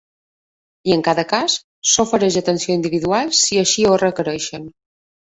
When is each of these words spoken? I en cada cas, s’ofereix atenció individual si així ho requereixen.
I 0.91 0.93
en 0.93 1.01
cada 1.07 1.25
cas, 1.33 1.57
s’ofereix 1.91 2.37
atenció 2.41 2.77
individual 2.77 3.29
si 3.41 3.59
així 3.65 3.85
ho 3.91 3.93
requereixen. 4.05 4.65